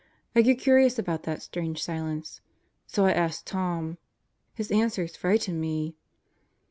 I 0.35 0.41
grew 0.41 0.55
curious 0.55 0.97
about 0.97 1.21
that 1.29 1.43
strange 1.43 1.83
silence; 1.83 2.41
so 2.87 3.05
I 3.05 3.11
asked 3.11 3.45
Tom. 3.45 3.99
His 4.55 4.71
answers 4.71 5.15
frighten 5.15 5.59
me." 5.61 5.95